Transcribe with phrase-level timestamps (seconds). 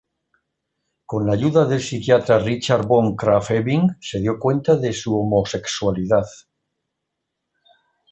[1.11, 6.25] Con la ayuda del psiquiatra Richard von Krafft-Ebing, se dio cuenta de su homosexualidad.